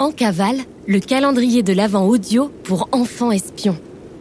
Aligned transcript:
En 0.00 0.12
cavale, 0.12 0.60
le 0.86 0.98
calendrier 0.98 1.62
de 1.62 1.74
l'Avent 1.74 2.06
audio 2.06 2.50
pour 2.64 2.88
enfants 2.92 3.32
espions. 3.32 3.76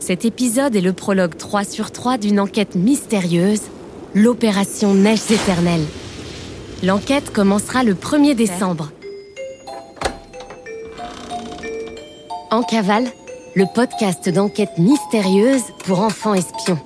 Cet 0.00 0.24
épisode 0.24 0.74
est 0.74 0.80
le 0.80 0.92
prologue 0.92 1.36
3 1.36 1.62
sur 1.62 1.92
3 1.92 2.18
d'une 2.18 2.40
enquête 2.40 2.74
mystérieuse, 2.74 3.60
l'opération 4.12 4.94
Neige 4.94 5.30
éternelle. 5.30 5.84
L'enquête 6.82 7.32
commencera 7.32 7.84
le 7.84 7.94
1er 7.94 8.34
décembre. 8.34 8.90
En 12.50 12.64
cavale, 12.64 13.06
le 13.54 13.66
podcast 13.72 14.28
d'enquête 14.28 14.76
mystérieuse 14.76 15.62
pour 15.84 16.00
enfants 16.00 16.34
espions. 16.34 16.80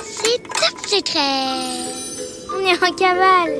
C'est 0.00 0.42
top 0.44 0.86
secret 0.86 1.56
On 2.54 2.60
est 2.64 2.84
en 2.84 2.94
cavale 2.94 3.50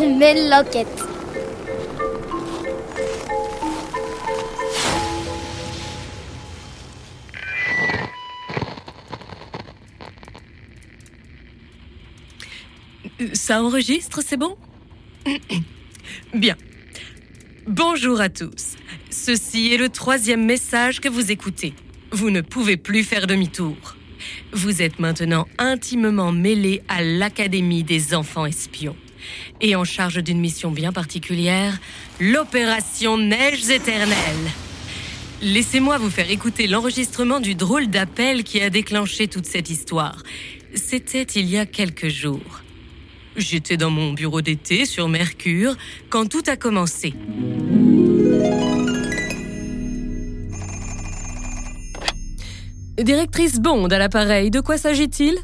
On 0.00 0.18
mène 0.18 0.50
l'enquête 0.50 1.03
Ça 13.32 13.62
enregistre, 13.62 14.20
c'est 14.24 14.36
bon? 14.36 14.56
Bien. 16.34 16.56
Bonjour 17.66 18.20
à 18.20 18.28
tous. 18.28 18.76
Ceci 19.10 19.72
est 19.72 19.78
le 19.78 19.88
troisième 19.88 20.44
message 20.44 21.00
que 21.00 21.08
vous 21.08 21.30
écoutez. 21.30 21.74
Vous 22.12 22.30
ne 22.30 22.40
pouvez 22.40 22.76
plus 22.76 23.04
faire 23.04 23.26
demi-tour. 23.26 23.76
Vous 24.52 24.82
êtes 24.82 24.98
maintenant 24.98 25.46
intimement 25.58 26.32
mêlé 26.32 26.82
à 26.88 27.02
l'Académie 27.02 27.84
des 27.84 28.14
enfants 28.14 28.46
espions 28.46 28.96
et 29.60 29.74
en 29.76 29.84
charge 29.84 30.22
d'une 30.22 30.40
mission 30.40 30.70
bien 30.70 30.92
particulière, 30.92 31.78
l'opération 32.20 33.16
Neiges 33.16 33.70
éternelles. 33.70 34.50
Laissez-moi 35.42 35.98
vous 35.98 36.10
faire 36.10 36.30
écouter 36.30 36.66
l'enregistrement 36.66 37.40
du 37.40 37.54
drôle 37.54 37.88
d'appel 37.88 38.44
qui 38.44 38.60
a 38.60 38.70
déclenché 38.70 39.28
toute 39.28 39.46
cette 39.46 39.70
histoire. 39.70 40.22
C'était 40.74 41.22
il 41.22 41.46
y 41.46 41.58
a 41.58 41.66
quelques 41.66 42.08
jours. 42.08 42.63
J'étais 43.36 43.76
dans 43.76 43.90
mon 43.90 44.12
bureau 44.12 44.40
d'été 44.40 44.84
sur 44.84 45.08
Mercure 45.08 45.76
quand 46.08 46.28
tout 46.28 46.42
a 46.46 46.56
commencé. 46.56 47.14
Directrice 52.96 53.58
Bond 53.58 53.88
à 53.88 53.98
l'appareil, 53.98 54.50
de 54.50 54.60
quoi 54.60 54.78
s'agit-il? 54.78 55.36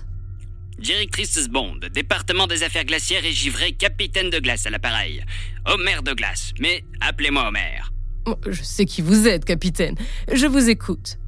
Directrice 0.78 1.48
Bond, 1.48 1.80
département 1.92 2.46
des 2.46 2.62
affaires 2.62 2.84
glaciaires 2.84 3.24
et 3.24 3.32
givrées, 3.32 3.72
capitaine 3.72 4.30
de 4.30 4.38
glace 4.38 4.66
à 4.66 4.70
l'appareil. 4.70 5.22
Homer 5.66 6.00
de 6.04 6.14
glace, 6.14 6.52
mais 6.60 6.84
appelez-moi 7.00 7.48
Homer. 7.48 7.82
Je 8.46 8.62
sais 8.62 8.86
qui 8.86 9.02
vous 9.02 9.26
êtes, 9.26 9.44
capitaine. 9.44 9.96
Je 10.32 10.46
vous 10.46 10.70
écoute. 10.70 11.18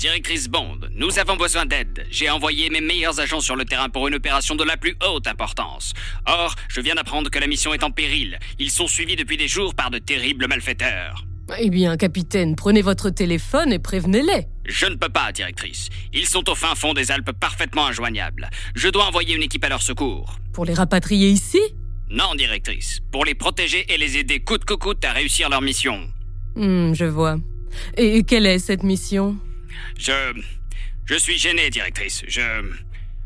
Directrice 0.00 0.48
Bond, 0.48 0.78
nous 0.92 1.18
avons 1.18 1.36
besoin 1.36 1.66
d'aide. 1.66 2.06
J'ai 2.10 2.30
envoyé 2.30 2.70
mes 2.70 2.80
meilleurs 2.80 3.20
agents 3.20 3.42
sur 3.42 3.54
le 3.54 3.66
terrain 3.66 3.90
pour 3.90 4.08
une 4.08 4.14
opération 4.14 4.54
de 4.54 4.64
la 4.64 4.78
plus 4.78 4.96
haute 5.06 5.26
importance. 5.26 5.92
Or, 6.26 6.54
je 6.70 6.80
viens 6.80 6.94
d'apprendre 6.94 7.28
que 7.28 7.38
la 7.38 7.46
mission 7.46 7.74
est 7.74 7.84
en 7.84 7.90
péril. 7.90 8.38
Ils 8.58 8.70
sont 8.70 8.86
suivis 8.86 9.14
depuis 9.14 9.36
des 9.36 9.46
jours 9.46 9.74
par 9.74 9.90
de 9.90 9.98
terribles 9.98 10.48
malfaiteurs. 10.48 11.26
Eh 11.58 11.68
bien, 11.68 11.98
capitaine, 11.98 12.56
prenez 12.56 12.80
votre 12.80 13.10
téléphone 13.10 13.74
et 13.74 13.78
prévenez-les. 13.78 14.46
Je 14.64 14.86
ne 14.86 14.94
peux 14.94 15.10
pas, 15.10 15.32
directrice. 15.32 15.90
Ils 16.14 16.26
sont 16.26 16.48
au 16.48 16.54
fin 16.54 16.74
fond 16.74 16.94
des 16.94 17.10
Alpes 17.10 17.32
parfaitement 17.38 17.84
injoignables. 17.84 18.48
Je 18.74 18.88
dois 18.88 19.04
envoyer 19.04 19.34
une 19.34 19.42
équipe 19.42 19.66
à 19.66 19.68
leur 19.68 19.82
secours. 19.82 20.36
Pour 20.54 20.64
les 20.64 20.72
rapatrier 20.72 21.28
ici? 21.28 21.60
Non, 22.08 22.34
directrice. 22.36 23.00
Pour 23.12 23.26
les 23.26 23.34
protéger 23.34 23.84
et 23.92 23.98
les 23.98 24.16
aider 24.16 24.40
coûte 24.40 24.64
que 24.64 24.72
coûte 24.72 25.04
à 25.04 25.12
réussir 25.12 25.50
leur 25.50 25.60
mission. 25.60 26.08
Hmm, 26.56 26.94
je 26.94 27.04
vois. 27.04 27.36
Et 27.98 28.22
quelle 28.22 28.46
est 28.46 28.60
cette 28.60 28.82
mission? 28.82 29.36
Je. 29.98 30.12
Je 31.06 31.14
suis 31.16 31.38
gêné, 31.38 31.70
directrice. 31.70 32.22
Je. 32.28 32.40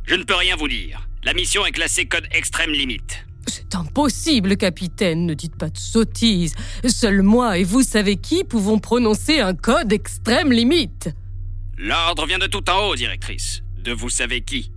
Je 0.07 0.15
ne 0.15 0.25
peux 0.25 0.35
rien 0.35 0.57
vous 0.57 0.69
dire. 0.69 1.09
La 1.25 1.33
mission 1.33 1.65
est 1.65 1.73
classée 1.73 2.05
code 2.05 2.27
extrême 2.31 2.71
limite. 2.71 3.25
C'est 3.47 3.75
impossible, 3.75 4.57
capitaine, 4.57 5.27
ne 5.27 5.35
dites 5.35 5.57
pas 5.57 5.69
de 5.69 5.79
sottises. 5.79 6.55
Seul 6.87 7.23
moi 7.23 7.59
et 7.59 7.65
vous 7.65 7.83
savez 7.83 8.17
qui 8.17 8.45
pouvons 8.45 8.79
prononcer 8.79 9.41
un 9.41 9.55
code 9.55 9.93
extrême 9.93 10.53
limite. 10.53 11.11
L'ordre 11.77 12.27
vient 12.27 12.39
de 12.39 12.47
tout 12.47 12.69
en 12.71 12.89
haut, 12.89 12.97
directrice. 12.97 13.63
De 13.83 13.93
vous 13.93 14.11
savez 14.11 14.43
qui. 14.43 14.71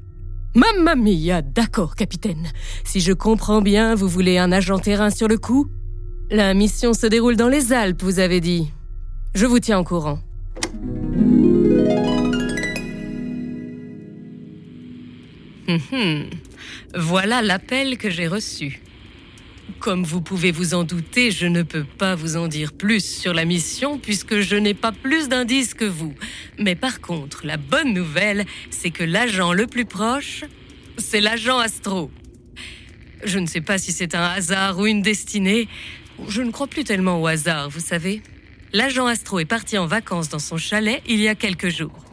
Mamma 0.55 0.95
mia, 0.95 1.41
d'accord, 1.41 1.95
capitaine. 1.95 2.51
Si 2.83 2.99
je 2.99 3.13
comprends 3.13 3.61
bien, 3.61 3.95
vous 3.95 4.07
voulez 4.07 4.37
un 4.37 4.51
agent 4.51 4.79
terrain 4.79 5.09
sur 5.09 5.27
le 5.27 5.37
coup? 5.37 5.69
La 6.31 6.53
mission 6.53 6.93
se 6.93 7.07
déroule 7.07 7.35
dans 7.35 7.47
les 7.47 7.73
Alpes, 7.73 8.01
vous 8.03 8.19
avez 8.19 8.41
dit. 8.41 8.71
Je 9.35 9.45
vous 9.45 9.59
tiens 9.59 9.79
au 9.79 9.83
courant. 9.83 10.19
Hum. 15.67 16.29
Voilà 16.95 17.41
l'appel 17.41 17.97
que 17.97 18.09
j'ai 18.09 18.27
reçu. 18.27 18.81
Comme 19.79 20.03
vous 20.03 20.21
pouvez 20.21 20.51
vous 20.51 20.73
en 20.73 20.83
douter, 20.83 21.29
je 21.29 21.45
ne 21.45 21.61
peux 21.61 21.83
pas 21.83 22.15
vous 22.15 22.37
en 22.37 22.47
dire 22.47 22.73
plus 22.73 23.05
sur 23.05 23.33
la 23.33 23.45
mission 23.45 23.99
puisque 23.99 24.39
je 24.39 24.55
n'ai 24.55 24.73
pas 24.73 24.91
plus 24.91 25.27
d'indices 25.27 25.73
que 25.73 25.85
vous. 25.85 26.13
Mais 26.57 26.75
par 26.75 27.01
contre, 27.01 27.45
la 27.45 27.57
bonne 27.57 27.93
nouvelle, 27.93 28.45
c'est 28.69 28.91
que 28.91 29.03
l'agent 29.03 29.53
le 29.53 29.67
plus 29.67 29.85
proche, 29.85 30.45
c'est 30.97 31.21
l'agent 31.21 31.59
Astro. 31.59 32.09
Je 33.23 33.39
ne 33.39 33.45
sais 33.45 33.61
pas 33.61 33.77
si 33.77 33.91
c'est 33.91 34.15
un 34.15 34.23
hasard 34.23 34.79
ou 34.79 34.87
une 34.87 35.01
destinée. 35.01 35.67
Je 36.27 36.41
ne 36.41 36.51
crois 36.51 36.67
plus 36.67 36.83
tellement 36.83 37.21
au 37.21 37.27
hasard, 37.27 37.69
vous 37.69 37.79
savez. 37.79 38.21
L'agent 38.73 39.05
Astro 39.05 39.39
est 39.39 39.45
parti 39.45 39.77
en 39.77 39.85
vacances 39.85 40.29
dans 40.29 40.39
son 40.39 40.57
chalet 40.57 41.01
il 41.07 41.19
y 41.19 41.27
a 41.27 41.35
quelques 41.35 41.69
jours. 41.69 42.05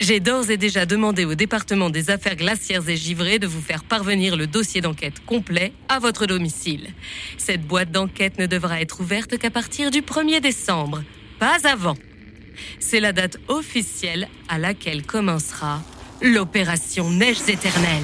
J'ai 0.00 0.20
d'ores 0.20 0.50
et 0.50 0.56
déjà 0.56 0.86
demandé 0.86 1.24
au 1.24 1.34
département 1.34 1.90
des 1.90 2.10
affaires 2.10 2.36
glaciaires 2.36 2.88
et 2.88 2.96
givrées 2.96 3.40
de 3.40 3.48
vous 3.48 3.60
faire 3.60 3.82
parvenir 3.82 4.36
le 4.36 4.46
dossier 4.46 4.80
d'enquête 4.80 5.24
complet 5.26 5.72
à 5.88 5.98
votre 5.98 6.26
domicile. 6.26 6.88
Cette 7.36 7.66
boîte 7.66 7.90
d'enquête 7.90 8.38
ne 8.38 8.46
devra 8.46 8.80
être 8.80 9.00
ouverte 9.00 9.38
qu'à 9.38 9.50
partir 9.50 9.90
du 9.90 10.02
1er 10.02 10.40
décembre, 10.40 11.02
pas 11.40 11.58
avant. 11.64 11.96
C'est 12.78 13.00
la 13.00 13.12
date 13.12 13.38
officielle 13.48 14.28
à 14.48 14.58
laquelle 14.58 15.04
commencera 15.04 15.82
l'opération 16.22 17.10
Neiges 17.10 17.48
éternelles. 17.48 18.02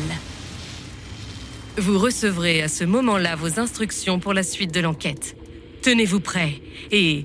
Vous 1.76 1.99
recevrez 1.99 2.62
à 2.62 2.69
ce 2.69 2.84
moment-là 2.84 3.37
vos 3.37 3.61
instructions 3.61 4.19
pour 4.19 4.34
la 4.34 4.43
suite 4.43 4.72
de 4.72 4.81
l'enquête. 4.81 5.37
Tenez-vous 5.82 6.21
prêts 6.21 6.61
et 6.91 7.25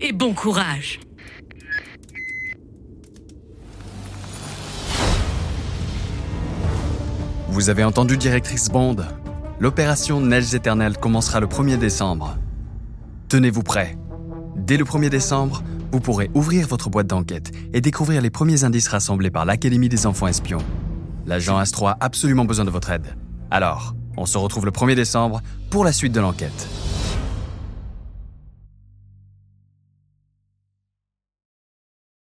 et 0.00 0.12
bon 0.12 0.34
courage. 0.34 0.98
Vous 7.52 7.68
avez 7.68 7.84
entendu 7.84 8.16
directrice 8.16 8.70
Bond 8.70 8.96
L'opération 9.60 10.22
Neiges 10.22 10.54
éternelles 10.54 10.96
commencera 10.96 11.38
le 11.38 11.46
1er 11.46 11.76
décembre. 11.76 12.38
Tenez-vous 13.28 13.62
prêts. 13.62 13.98
Dès 14.56 14.78
le 14.78 14.86
1er 14.86 15.10
décembre, 15.10 15.62
vous 15.92 16.00
pourrez 16.00 16.30
ouvrir 16.32 16.66
votre 16.66 16.88
boîte 16.88 17.08
d'enquête 17.08 17.52
et 17.74 17.82
découvrir 17.82 18.22
les 18.22 18.30
premiers 18.30 18.64
indices 18.64 18.88
rassemblés 18.88 19.30
par 19.30 19.44
l'Académie 19.44 19.90
des 19.90 20.06
enfants 20.06 20.28
espions. 20.28 20.64
L'agent 21.26 21.58
Astro 21.58 21.88
a 21.88 21.98
absolument 22.00 22.46
besoin 22.46 22.64
de 22.64 22.70
votre 22.70 22.88
aide. 22.88 23.14
Alors, 23.50 23.94
on 24.16 24.24
se 24.24 24.38
retrouve 24.38 24.64
le 24.64 24.72
1er 24.72 24.94
décembre 24.94 25.42
pour 25.68 25.84
la 25.84 25.92
suite 25.92 26.14
de 26.14 26.20
l'enquête. 26.20 26.66